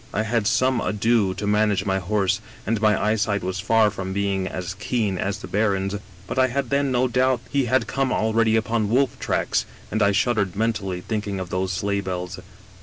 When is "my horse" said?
1.85-2.41